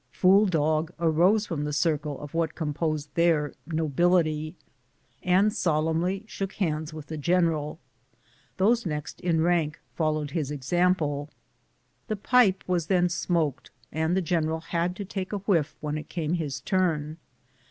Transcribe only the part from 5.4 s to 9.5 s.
solemnly shook hands with the general; those next in